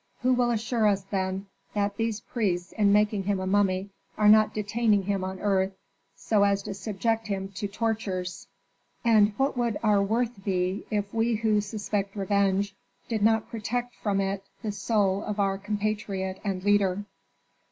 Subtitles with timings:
[0.23, 1.45] Who will assure us, then,
[1.75, 5.73] that these priests in making him a mummy are not detaining him on earth
[6.15, 8.47] so as to subject him to tortures?
[9.05, 12.73] And what would our worth be if we who suspect revenge
[13.09, 17.05] did not protect from it the soul of our compatriot and leader?"